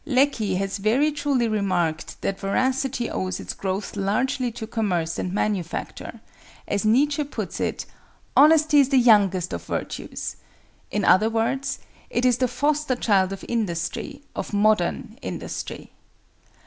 [0.03, 6.21] Lecky has very truly remarked that Veracity owes its growth largely to commerce and manufacture;
[6.67, 7.85] as Nietzsche puts it,
[8.35, 11.77] "Honesty is the youngest of virtues"—in other words,
[12.09, 15.91] it is the foster child of industry, of modern industry.